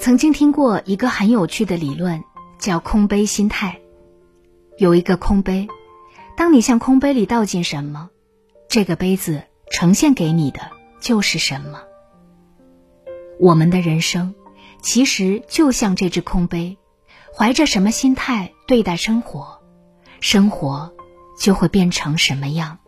[0.00, 2.24] 曾经听过一个很有趣的理论，
[2.58, 3.82] 叫空杯心态。
[4.78, 5.68] 有一个空杯，
[6.38, 8.08] 当你向空杯里倒进什么，
[8.66, 10.60] 这个杯子呈现给你的
[11.02, 11.82] 就是什么。
[13.38, 14.34] 我们的人生
[14.80, 16.78] 其实就像这只空杯，
[17.36, 19.60] 怀着什么心态对待生活，
[20.20, 20.94] 生活
[21.38, 22.78] 就会变成什么样。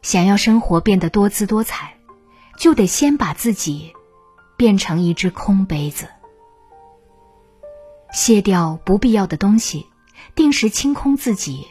[0.00, 1.98] 想要生活变得多姿多彩，
[2.58, 3.92] 就得先把自己。
[4.56, 6.08] 变成一只空杯子，
[8.12, 9.86] 卸掉不必要的东西，
[10.34, 11.66] 定时清空自己，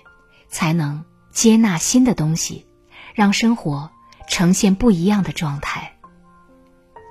[0.48, 2.68] 才能接纳新的东西，
[3.14, 3.90] 让生活
[4.28, 5.98] 呈现不一样的状态。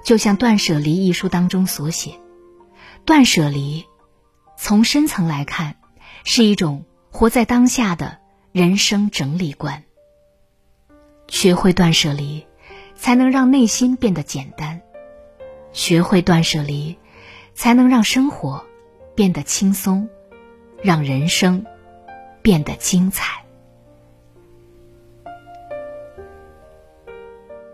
[0.04, 2.20] 就像《断舍离》一书当中所写，
[3.04, 3.86] 断舍离，
[4.56, 5.76] 从深层来看，
[6.24, 8.20] 是一种活在当下的
[8.52, 9.82] 人生整理观。
[11.26, 12.46] 学会断舍离，
[12.94, 14.82] 才能让内心变得简单。
[15.74, 16.96] 学会断舍离，
[17.52, 18.64] 才能让生活
[19.14, 20.08] 变得轻松，
[20.82, 21.66] 让人生
[22.40, 23.44] 变得精彩。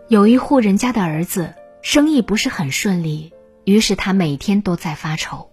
[0.07, 3.31] 有一户人家的儿子生意不是很顺利，
[3.63, 5.51] 于是他每天都在发愁。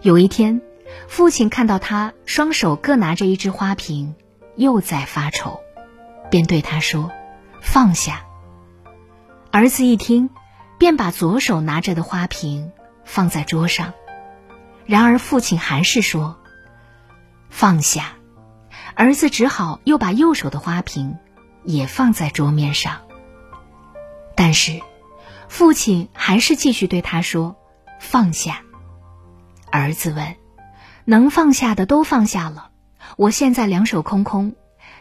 [0.00, 0.62] 有一天，
[1.08, 4.14] 父亲看到他双手各拿着一只花瓶，
[4.56, 5.60] 又在发愁，
[6.30, 7.12] 便对他说
[7.60, 8.24] ：“放下。”
[9.52, 10.30] 儿子一听。
[10.84, 12.70] 便把左手拿着的花瓶
[13.06, 13.94] 放在桌上，
[14.84, 16.38] 然而父亲还是说
[17.48, 18.12] ：“放下。”
[18.94, 21.16] 儿子只好又把右手的花瓶
[21.62, 23.00] 也放在桌面上。
[24.36, 24.82] 但是，
[25.48, 27.56] 父亲还是继续对他说
[27.98, 28.60] ：“放下。”
[29.72, 30.36] 儿子问
[31.06, 32.68] ：“能放下的都放下了，
[33.16, 34.54] 我现在两手空空，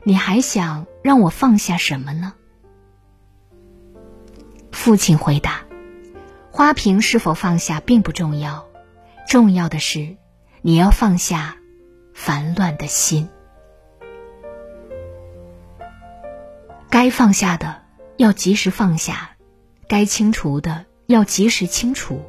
[0.03, 2.35] 你还想让我放下什么呢？”
[4.71, 5.59] 父亲回答
[6.55, 8.67] ：“花瓶是否放下并不重要，
[9.27, 10.17] 重要的是
[10.61, 11.57] 你要放下
[12.13, 13.27] 烦乱的心。
[16.91, 17.81] 该放下的
[18.17, 19.31] 要及时放下，
[19.87, 22.21] 该清除的要及时清除，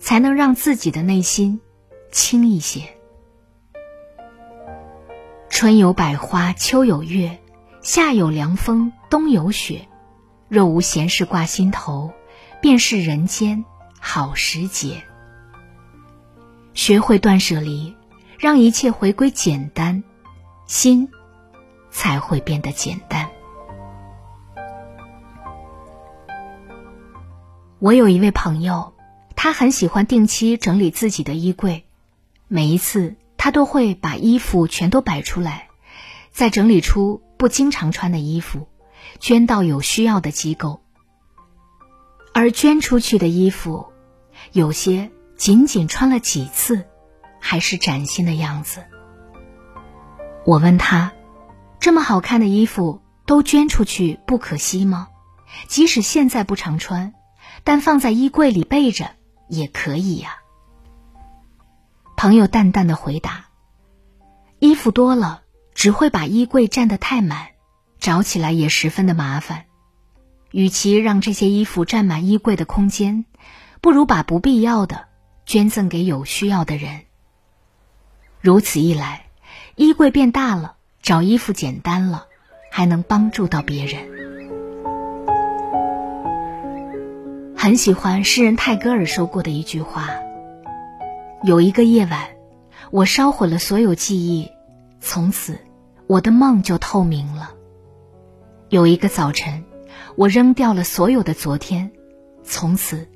[0.00, 1.60] 才能让自己的内心
[2.10, 2.82] 轻一些。
[5.48, 7.38] 春有百花，秋有月，
[7.82, 9.86] 夏有凉风，冬有雪。”
[10.50, 12.10] 若无闲事挂心头，
[12.60, 13.64] 便是人间
[13.98, 15.02] 好时节。
[16.74, 17.96] 学会断舍离，
[18.38, 20.02] 让一切回归简单，
[20.66, 21.08] 心
[21.90, 23.28] 才会变得简单。
[27.78, 28.92] 我有一位朋友，
[29.34, 31.84] 他很喜欢定期整理自己的衣柜，
[32.46, 35.68] 每一次他都会把衣服全都摆出来，
[36.30, 38.68] 再整理出不经常穿的衣服。
[39.18, 40.82] 捐到有需要的机构，
[42.32, 43.92] 而捐出去的衣服，
[44.52, 46.86] 有些仅仅穿了几次，
[47.40, 48.84] 还是崭新的样子。
[50.44, 51.12] 我问他
[51.80, 55.08] ：“这么好看的衣服都捐出去，不可惜吗？
[55.68, 57.12] 即使现在不常穿，
[57.64, 59.10] 但放在衣柜里备着
[59.48, 60.36] 也可以呀。”
[62.16, 63.46] 朋友淡淡的回答
[64.58, 65.42] ：“衣服多了，
[65.74, 67.48] 只会把衣柜占得太满。”
[68.00, 69.66] 找起来也十分的麻烦，
[70.50, 73.24] 与其让这些衣服占满衣柜的空间，
[73.80, 75.06] 不如把不必要的
[75.46, 77.02] 捐赠给有需要的人。
[78.40, 79.26] 如此一来，
[79.76, 82.26] 衣柜变大了，找衣服简单了，
[82.70, 84.02] 还能帮助到别人。
[87.56, 90.08] 很喜欢诗人泰戈尔说过的一句话
[91.44, 92.28] ：“有一个夜晚，
[92.90, 94.50] 我烧毁了所有记忆，
[94.98, 95.58] 从此
[96.06, 97.52] 我的梦就透明了。”
[98.70, 99.64] 有一个早晨，
[100.20, 101.90] 我扔掉了所有的昨天，
[102.42, 103.08] 从此，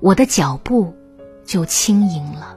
[0.00, 0.94] 我的脚步
[1.44, 2.56] 就轻盈了。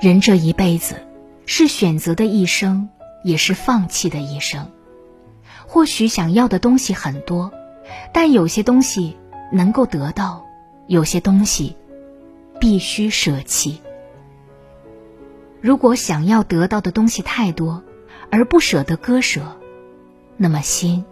[0.00, 0.96] 人这一辈子，
[1.44, 2.88] 是选择的一生，
[3.22, 4.70] 也是放弃的一生。
[5.66, 7.52] 或许想要的东西很多，
[8.14, 9.18] 但有些东西
[9.52, 10.42] 能够得到，
[10.86, 11.76] 有些东西
[12.58, 13.82] 必须舍弃。
[15.60, 17.82] 如果想要得到的东西太多，
[18.30, 19.42] 而不舍得割舍。
[20.38, 21.04] 那么心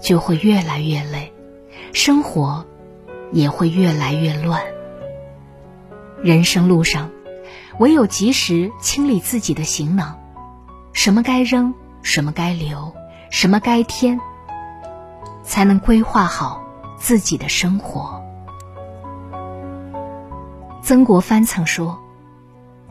[0.00, 1.32] 就会越来越累，
[1.92, 2.64] 生活
[3.32, 4.62] 也会越来越乱。
[6.22, 7.10] 人生路上，
[7.78, 10.18] 唯有及时清理自己的行囊，
[10.92, 12.92] 什么该扔，什么该留，
[13.30, 14.20] 什么该添，
[15.42, 16.62] 才能规划好
[16.98, 18.22] 自己的生活。
[20.82, 22.00] 曾国藩曾说：“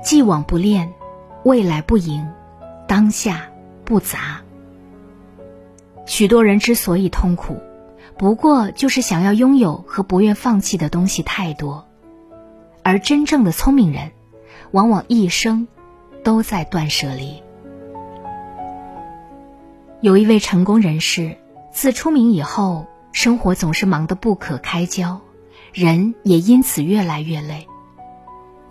[0.01, 0.93] 既往不恋，
[1.43, 2.27] 未来不迎，
[2.87, 3.41] 当下
[3.83, 4.41] 不杂。”
[6.09, 7.61] 许多人之所以痛苦，
[8.17, 11.87] 不过就是想要拥有和不愿放弃的东西太多。
[12.81, 14.11] 而真正的聪明人，
[14.71, 15.67] 往往一生
[16.23, 17.43] 都在断舍离。
[20.01, 21.37] 有一位成功人士，
[21.71, 25.21] 自出名以后，生活总是忙得不可开交，
[25.71, 27.67] 人也因此越来越累。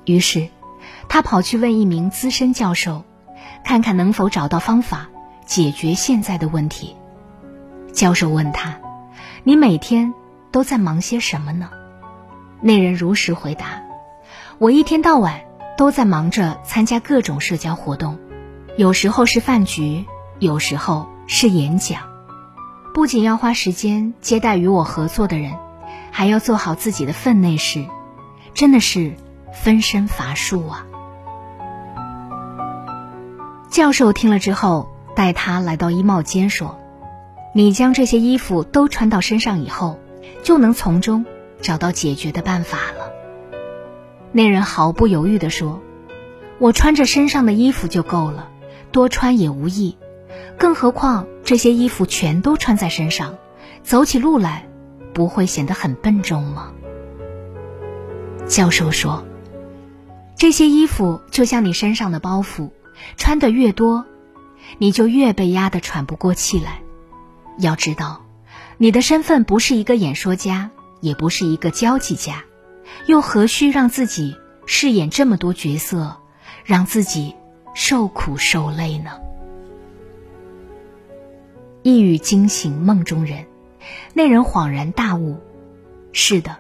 [0.06, 0.48] 于是，
[1.08, 3.04] 他跑去问一名资深教授，
[3.64, 5.08] 看看能否找到方法
[5.46, 6.96] 解决现在的问题。
[7.98, 8.76] 教授问他
[9.42, 10.14] ：“你每天
[10.52, 11.68] 都在忙些什么呢？”
[12.62, 13.82] 那人如实回答。
[14.58, 15.40] 我一天到晚
[15.76, 18.16] 都在忙着参加各种社交活动，
[18.76, 20.04] 有时候是饭局，
[20.38, 22.02] 有时候是演讲。
[22.94, 25.58] 不仅要花时间接待与我合作的人，
[26.12, 27.84] 还要做好自己的分内事，
[28.54, 29.16] 真的是
[29.52, 30.86] 分身乏术啊！
[33.68, 36.78] 教授听了之后，带他来到衣帽间说
[37.58, 39.98] ：“你将这些衣服都穿到身上以后，
[40.44, 41.26] 就能从中
[41.60, 43.10] 找到解决的办法了。”
[44.30, 45.82] 那人毫不犹豫地说
[46.60, 48.48] ：“我穿着身上的衣服就够了，
[48.92, 49.96] 多穿也无益。
[50.56, 53.34] 更何况这些衣服全都穿在身上，
[53.82, 54.68] 走起路来
[55.12, 56.72] 不会显得很笨重吗？”
[58.46, 59.26] 教授说
[60.38, 62.70] ：“这些衣服就像你身上的包袱，
[63.16, 64.06] 穿得越多，
[64.78, 66.82] 你就越被压得喘不过气来。
[67.58, 68.22] 要知道，
[68.76, 70.70] 你的身份不是一个演说家，
[71.00, 72.44] 也不是一个交际家。”
[73.06, 76.16] 又何须让自己饰演这么多角色，
[76.64, 77.34] 让自己
[77.74, 79.10] 受苦受累呢？
[81.82, 83.46] 一语惊醒梦中人，
[84.14, 85.38] 那人恍然大悟：
[86.12, 86.56] 是的，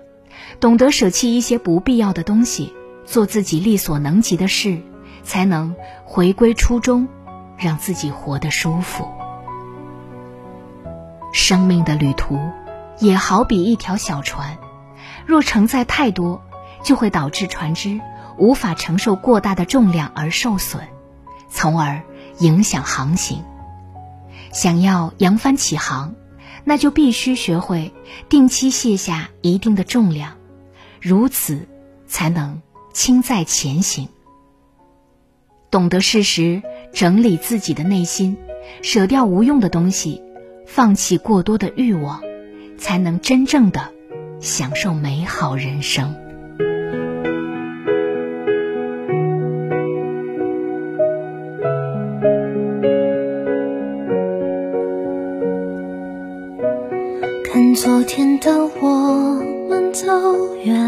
[0.60, 2.72] 懂得舍弃一些不必要的东西，
[3.04, 4.78] 做自己力所能及的事，
[5.22, 5.74] 才能
[6.04, 7.08] 回归初衷，
[7.56, 9.17] 让自己活得舒服。
[11.32, 12.38] 生命的旅途，
[12.98, 14.58] 也好比一条小船。
[15.26, 16.42] 若承载太多，
[16.82, 18.00] 就会导致船只
[18.36, 20.82] 无法承受过大的重量而受损，
[21.48, 22.02] 从而
[22.38, 23.44] 影响航行。
[24.52, 26.14] 想要扬帆起航，
[26.64, 27.92] 那就必须学会
[28.28, 30.36] 定期卸下一定的重量，
[31.00, 31.68] 如此
[32.06, 34.08] 才能轻载前行。
[35.70, 36.62] 懂得适时
[36.94, 38.38] 整理自己的内心，
[38.80, 40.22] 舍掉无用的东西，
[40.70, 42.20] 放弃过多的欲望，
[42.76, 43.80] 才能真正的。
[44.40, 46.14] 享受美好人生。
[57.44, 60.06] 看昨天的我们走
[60.64, 60.87] 远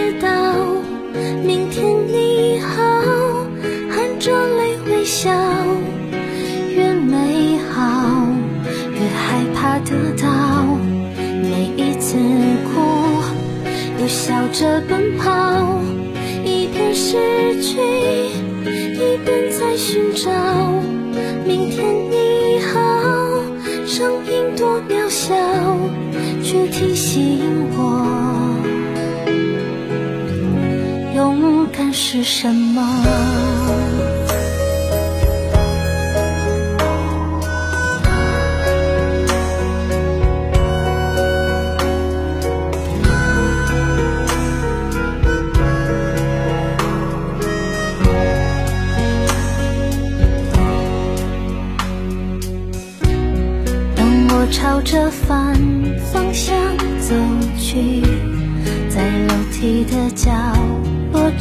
[9.91, 10.63] 得到，
[11.43, 12.17] 每一次
[12.73, 12.79] 哭
[13.99, 15.81] 又笑着奔跑，
[16.45, 17.77] 一边失去
[18.95, 20.31] 一边在寻找，
[21.45, 22.79] 明天你好，
[23.85, 25.35] 声音多渺小，
[26.41, 27.41] 却提醒
[27.75, 28.07] 我。
[31.13, 32.81] 勇敢是什么？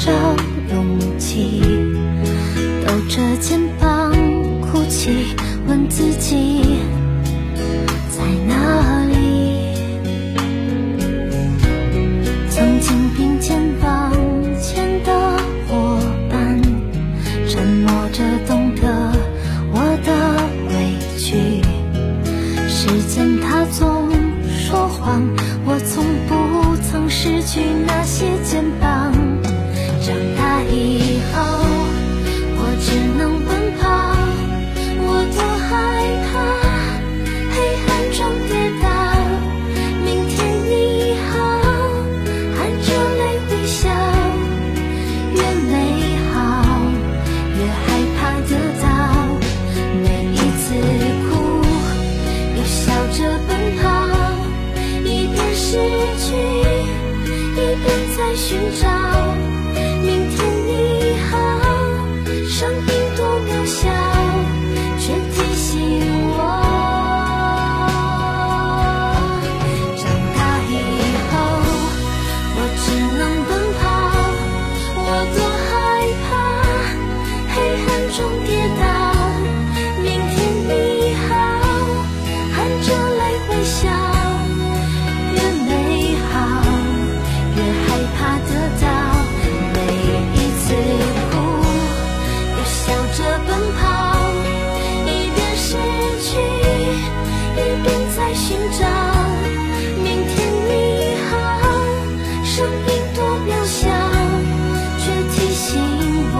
[0.03, 0.11] 找
[0.73, 1.61] 勇气，
[2.87, 4.11] 抖着肩膀
[4.63, 5.37] 哭泣，
[5.69, 6.79] 问自己
[58.17, 59.50] 在寻找。
[97.71, 97.87] 一边
[98.17, 98.85] 在寻找。
[100.03, 100.35] 明天
[100.67, 101.33] 你好，
[102.45, 103.89] 生命多渺小，
[104.99, 105.79] 却提醒
[106.35, 106.37] 我，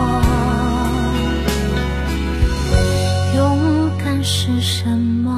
[3.37, 3.39] 勇
[4.03, 5.29] 敢是什么。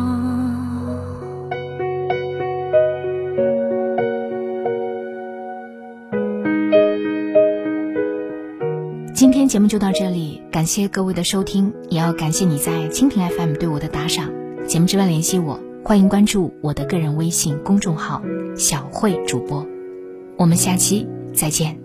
[9.13, 14.31] 今天节目就到这里，感谢各位的收听，也要感谢你在蜻蜓 FM 对我的打赏。
[14.67, 18.23] 节目之外联系我，欢迎关注我的个人微信公众号
[18.57, 19.67] “小慧主播”。
[20.39, 21.82] 我们下期再见。